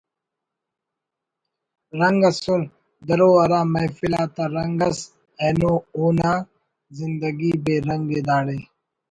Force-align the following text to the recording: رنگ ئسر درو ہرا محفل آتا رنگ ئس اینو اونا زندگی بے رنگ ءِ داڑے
رنگ 1.99 2.19
ئسر 2.29 2.59
درو 3.07 3.29
ہرا 3.41 3.61
محفل 3.73 4.13
آتا 4.21 4.43
رنگ 4.55 4.79
ئس 4.87 4.99
اینو 5.41 5.73
اونا 5.97 6.33
زندگی 6.97 7.51
بے 7.63 7.75
رنگ 7.87 8.05
ءِ 8.17 8.19
داڑے 8.27 8.57